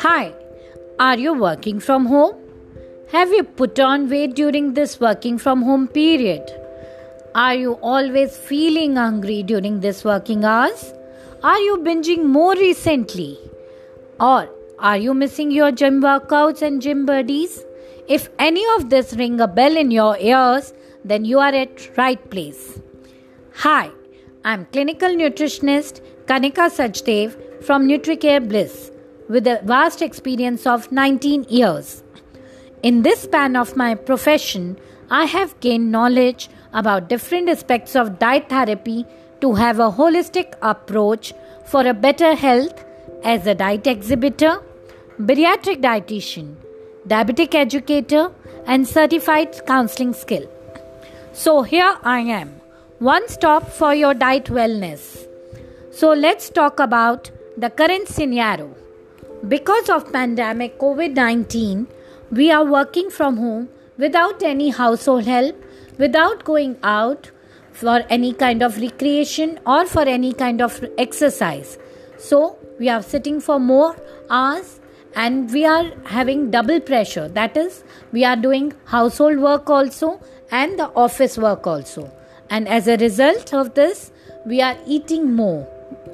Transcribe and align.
Hi, 0.00 0.34
are 0.98 1.18
you 1.18 1.32
working 1.32 1.80
from 1.80 2.04
home? 2.06 2.36
Have 3.12 3.30
you 3.30 3.44
put 3.44 3.80
on 3.80 4.10
weight 4.10 4.34
during 4.34 4.74
this 4.74 5.00
working 5.00 5.38
from 5.38 5.62
home 5.62 5.88
period? 5.88 6.42
Are 7.34 7.54
you 7.54 7.72
always 7.80 8.36
feeling 8.36 8.96
hungry 8.96 9.42
during 9.42 9.80
this 9.80 10.04
working 10.04 10.44
hours? 10.44 10.92
Are 11.42 11.60
you 11.60 11.78
binging 11.78 12.24
more 12.24 12.54
recently? 12.54 13.38
Or 14.20 14.50
are 14.78 14.98
you 14.98 15.14
missing 15.14 15.50
your 15.50 15.72
gym 15.72 16.02
workouts 16.02 16.60
and 16.60 16.82
gym 16.82 17.06
buddies? 17.06 17.64
If 18.06 18.28
any 18.38 18.64
of 18.76 18.90
this 18.90 19.14
ring 19.14 19.40
a 19.40 19.48
bell 19.48 19.78
in 19.78 19.90
your 19.90 20.18
ears, 20.18 20.74
then 21.04 21.24
you 21.24 21.38
are 21.38 21.54
at 21.54 21.96
right 21.96 22.30
place. 22.30 22.78
Hi, 23.54 23.90
I'm 24.44 24.64
clinical 24.66 25.10
nutritionist 25.10 26.00
Kanika 26.26 26.68
Sachdev 26.76 27.62
from 27.62 27.86
NutriCare 27.86 28.48
Bliss 28.48 28.90
with 29.28 29.46
a 29.46 29.60
vast 29.62 30.02
experience 30.02 30.66
of 30.66 30.90
19 30.90 31.44
years. 31.48 32.02
In 32.82 33.02
this 33.02 33.22
span 33.22 33.54
of 33.54 33.76
my 33.76 33.94
profession, 33.94 34.80
I 35.10 35.26
have 35.26 35.60
gained 35.60 35.92
knowledge 35.92 36.48
about 36.72 37.08
different 37.08 37.50
aspects 37.50 37.94
of 37.94 38.18
diet 38.18 38.48
therapy 38.48 39.06
to 39.42 39.54
have 39.54 39.78
a 39.78 39.92
holistic 39.92 40.54
approach 40.60 41.32
for 41.66 41.86
a 41.86 41.94
better 41.94 42.34
health 42.34 42.84
as 43.22 43.46
a 43.46 43.54
diet 43.54 43.86
exhibitor, 43.86 44.60
bariatric 45.20 45.80
dietitian, 45.80 46.56
diabetic 47.06 47.54
educator, 47.54 48.32
and 48.66 48.88
certified 48.88 49.64
counseling 49.68 50.12
skill. 50.12 50.50
So 51.32 51.62
here 51.62 51.96
I 52.02 52.18
am, 52.20 52.60
one 53.06 53.26
stop 53.28 53.68
for 53.68 53.92
your 53.92 54.14
diet 54.14 54.44
wellness. 54.44 55.26
So 55.90 56.12
let's 56.12 56.48
talk 56.48 56.78
about 56.78 57.32
the 57.56 57.68
current 57.68 58.06
scenario. 58.06 58.76
Because 59.48 59.88
of 59.88 60.12
pandemic 60.12 60.78
COVID-19, 60.78 61.88
we 62.30 62.52
are 62.52 62.64
working 62.64 63.10
from 63.10 63.38
home 63.38 63.68
without 63.98 64.44
any 64.44 64.70
household 64.70 65.24
help, 65.24 65.56
without 65.98 66.44
going 66.44 66.76
out 66.84 67.32
for 67.72 68.04
any 68.08 68.32
kind 68.34 68.62
of 68.62 68.78
recreation 68.80 69.58
or 69.66 69.84
for 69.84 70.02
any 70.02 70.32
kind 70.32 70.62
of 70.62 70.84
exercise. 70.96 71.78
So, 72.18 72.56
we 72.78 72.88
are 72.88 73.02
sitting 73.02 73.40
for 73.40 73.58
more 73.58 73.96
hours 74.30 74.78
and 75.16 75.52
we 75.52 75.66
are 75.66 75.90
having 76.04 76.52
double 76.52 76.78
pressure. 76.78 77.26
That 77.26 77.56
is, 77.56 77.82
we 78.12 78.24
are 78.24 78.36
doing 78.36 78.74
household 78.84 79.38
work 79.38 79.68
also 79.68 80.20
and 80.52 80.78
the 80.78 80.90
office 80.90 81.36
work 81.36 81.66
also. 81.66 82.12
And 82.50 82.68
as 82.68 82.88
a 82.88 82.96
result 82.96 83.52
of 83.54 83.74
this, 83.74 84.12
we 84.44 84.60
are 84.60 84.76
eating 84.86 85.34
more 85.34 85.66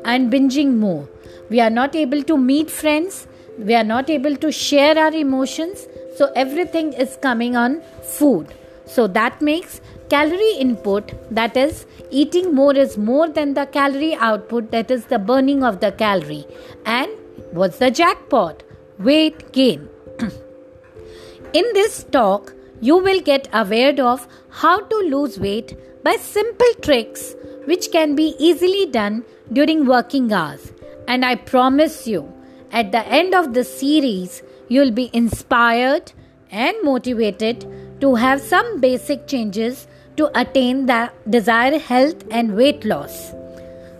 and 0.05 0.33
binging 0.33 0.77
more. 0.77 1.09
We 1.51 1.61
are 1.61 1.71
not 1.71 1.97
able 1.97 2.23
to 2.25 2.37
meet 2.37 2.71
friends. 2.71 3.27
We 3.59 3.75
are 3.75 3.85
not 3.85 4.11
able 4.11 4.37
to 4.37 4.53
share 4.53 4.99
our 4.99 5.13
emotions. 5.13 5.87
So 6.17 6.31
everything 6.37 6.93
is 6.93 7.17
coming 7.21 7.57
on 7.57 7.81
food. 8.03 8.55
So 8.87 9.07
that 9.09 9.41
makes 9.43 9.81
calorie 10.09 10.57
input 10.59 11.13
that 11.31 11.57
is 11.57 11.87
eating 12.11 12.55
more 12.55 12.75
is 12.75 12.97
more 12.97 13.29
than 13.29 13.55
the 13.55 13.67
calorie 13.67 14.15
output 14.15 14.71
that 14.71 14.91
is 14.91 15.05
the 15.07 15.19
burning 15.19 15.63
of 15.63 15.81
the 15.81 15.93
calorie. 15.93 16.47
And 16.87 17.11
what's 17.53 17.79
the 17.79 17.91
jackpot? 17.91 18.63
Weight 18.99 19.53
gain. 19.53 19.89
In 21.53 21.65
this 21.75 22.05
talk 22.05 22.55
you 22.81 22.97
will 22.97 23.21
get 23.21 23.49
aware 23.53 24.01
of 24.01 24.27
how 24.49 24.81
to 24.81 24.97
lose 24.97 25.39
weight 25.39 25.77
by 26.03 26.17
simple 26.17 26.75
tricks 26.83 27.35
which 27.65 27.91
can 27.91 28.15
be 28.15 28.35
easily 28.39 28.87
done 28.87 29.25
during 29.53 29.87
working 29.87 30.33
hours 30.33 30.73
and 31.09 31.25
I 31.25 31.37
promise 31.37 32.07
you, 32.07 32.31
at 32.71 32.93
the 32.93 33.05
end 33.07 33.35
of 33.35 33.55
the 33.55 33.65
series, 33.65 34.43
you'll 34.69 34.91
be 34.91 35.11
inspired 35.15 36.13
and 36.51 36.77
motivated 36.83 37.67
to 38.03 38.15
have 38.15 38.43
some 38.43 38.79
basic 38.81 39.27
changes 39.27 39.87
to 40.19 40.31
attain 40.39 40.85
the 40.85 41.11
desired 41.31 41.81
health 41.81 42.25
and 42.31 42.55
weight 42.55 42.85
loss. 42.85 43.33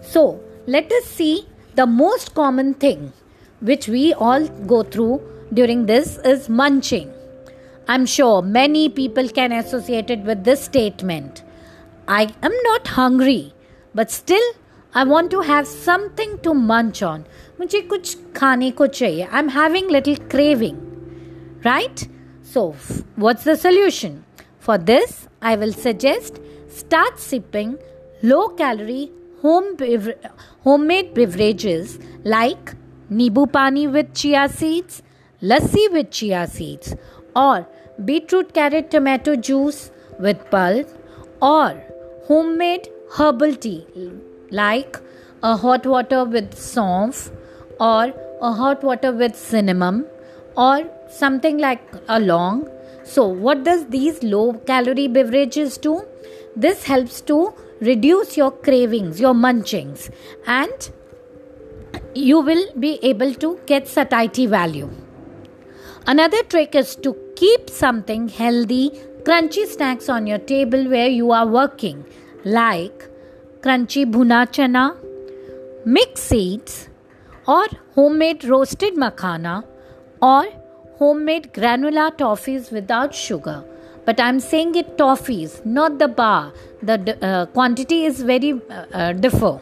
So, 0.03 0.41
let 0.67 0.93
us 0.93 1.05
see 1.05 1.47
the 1.77 1.87
most 1.87 2.35
common 2.35 2.75
thing 2.75 3.13
which 3.61 3.89
we 3.89 4.13
all 4.13 4.47
go 4.73 4.83
through 4.83 5.23
during 5.55 5.87
this 5.87 6.19
is 6.19 6.49
munching. 6.51 7.11
I'm 7.89 8.05
sure 8.05 8.43
many 8.43 8.91
people 8.91 9.29
can 9.31 9.51
associate 9.53 10.11
it 10.11 10.21
with 10.21 10.45
this 10.45 10.63
statement. 10.63 11.43
I 12.08 12.24
am 12.42 12.56
not 12.64 12.88
hungry, 12.98 13.54
but 13.96 14.20
still 14.20 14.52
I 14.98 15.06
want 15.06 15.32
to 15.32 15.40
have 15.42 15.64
something 15.64 16.38
to 16.44 16.54
मंच 16.54 17.04
on 17.04 17.24
मुझे 17.60 17.80
कुछ 17.82 18.18
खाने 18.36 18.70
को 18.72 18.88
चाहिए 18.88 19.24
I 19.24 19.40
am 19.40 19.50
having 19.50 19.90
little 19.92 20.16
craving 20.32 20.78
right 21.66 22.00
so 22.54 22.68
what's 23.20 23.48
the 23.48 23.56
solution 23.60 24.20
for 24.66 24.78
this 24.92 25.18
I 25.44 25.56
will 25.56 25.74
suggest 25.74 26.42
start 26.80 27.18
sipping 27.20 27.76
low 28.24 28.44
calorie 28.60 29.12
home 29.42 29.66
homemade 30.66 31.14
beverages 31.16 31.96
like 32.34 32.70
nibu 33.22 33.44
pani 33.56 33.82
with 33.96 34.14
chia 34.20 34.44
seeds 34.60 35.02
lassi 35.42 35.84
with 35.96 36.10
chia 36.20 36.44
seeds 36.54 36.94
or 37.36 37.58
beetroot 38.10 38.54
carrot 38.60 38.88
tomato 38.94 39.36
juice 39.50 39.82
with 40.28 40.46
pulp 40.54 40.94
or 41.50 41.72
homemade 42.29 42.89
herbal 43.19 43.55
tea 43.67 43.85
like 44.63 44.97
a 45.43 45.57
hot 45.67 45.87
water 45.95 46.25
with 46.25 46.55
saunf 46.55 47.21
or 47.81 48.13
a 48.49 48.53
hot 48.63 48.83
water 48.91 49.13
with 49.13 49.37
cinnamon 49.37 50.05
or 50.57 50.79
something 51.21 51.59
like 51.67 51.95
a 52.17 52.19
laung 52.31 52.67
so 53.09 53.27
what 53.27 53.65
does 53.65 53.87
these 53.87 54.23
low 54.23 54.53
calorie 54.67 55.09
beverages 55.09 55.79
do? 55.79 56.05
This 56.55 56.85
helps 56.85 57.23
to 57.23 57.55
reduce 57.81 58.37
your 58.37 58.51
cravings 58.51 59.21
your 59.21 59.33
munchings 59.33 60.11
and 60.47 60.91
you 62.15 62.41
will 62.41 62.65
be 62.79 62.99
able 63.03 63.33
to 63.35 63.59
get 63.67 63.89
satiety 63.89 64.47
value. 64.47 64.91
Another 66.07 66.43
trick 66.43 66.75
is 66.75 66.97
to 66.97 67.17
keep 67.37 67.71
something 67.71 68.29
healthy 68.29 68.93
crunchy 69.25 69.67
snacks 69.67 70.09
on 70.09 70.27
your 70.27 70.39
table 70.39 70.89
where 70.89 71.09
you 71.09 71.31
are 71.33 71.47
working 71.47 72.05
like 72.45 73.09
crunchy 73.61 74.05
bhuna 74.05 74.47
chana, 74.57 74.97
mixed 75.85 76.25
seeds, 76.25 76.89
or 77.47 77.67
homemade 77.95 78.45
roasted 78.45 78.95
makhana, 78.95 79.65
or 80.23 80.47
homemade 80.99 81.53
granola 81.53 82.11
toffees 82.17 82.71
without 82.71 83.15
sugar. 83.15 83.65
But 84.05 84.21
I'm 84.21 84.41
saying 84.41 84.75
it 84.75 84.97
toffees, 84.97 85.65
not 85.67 85.99
the 85.99 86.09
bar. 86.09 86.53
The 86.83 87.19
uh, 87.23 87.47
quantity 87.47 88.05
is 88.05 88.23
very 88.23 88.53
uh, 88.53 88.87
uh, 88.93 89.13
differ. 89.13 89.61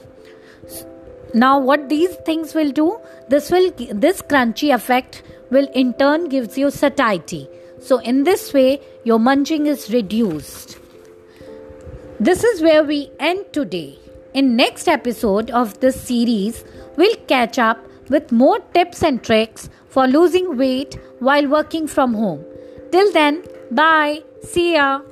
Now, 1.35 1.59
what 1.59 1.89
these 1.89 2.15
things 2.27 2.55
will 2.55 2.71
do? 2.71 2.99
This 3.29 3.51
will 3.51 3.73
this 3.91 4.23
crunchy 4.23 4.73
effect 4.75 5.23
will 5.51 5.69
in 5.75 5.95
turn 5.95 6.29
gives 6.29 6.57
you 6.57 6.71
satiety. 6.71 7.49
So, 7.81 7.99
in 7.99 8.23
this 8.25 8.53
way, 8.53 8.81
your 9.07 9.21
munching 9.21 9.67
is 9.73 9.83
reduced. 9.93 10.79
This 12.19 12.43
is 12.43 12.61
where 12.61 12.83
we 12.83 13.09
end 13.21 13.45
today. 13.53 14.01
In 14.35 14.57
next 14.57 14.89
episode 14.89 15.49
of 15.53 15.79
this 15.79 16.01
series, 16.01 16.65
we'll 16.97 17.15
catch 17.29 17.57
up 17.57 17.79
with 18.09 18.33
more 18.33 18.59
tips 18.75 19.05
and 19.05 19.23
tricks 19.23 19.71
for 19.89 20.09
losing 20.09 20.57
weight 20.57 20.99
while 21.21 21.47
working 21.47 21.87
from 21.87 22.15
home. 22.15 22.45
Till 22.91 23.13
then, 23.13 23.45
bye. 23.71 24.25
See 24.43 24.73
ya. 24.75 25.03